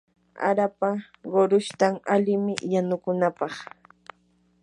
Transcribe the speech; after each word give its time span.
harapa 0.43 0.89
qurushtan 1.31 1.95
alimi 2.15 2.53
yanukunapaq. 2.73 3.53